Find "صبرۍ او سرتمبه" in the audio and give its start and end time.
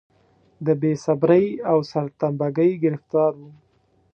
1.05-2.47